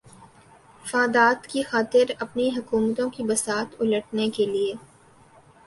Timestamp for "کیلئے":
4.29-4.73